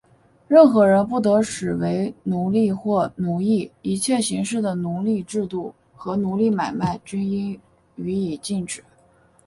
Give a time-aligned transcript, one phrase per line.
[0.47, 7.59] 任何人不得使为奴隶或奴役;一切形式的奴隶制度和奴隶买卖,均应
[7.97, 8.83] 予以禁止。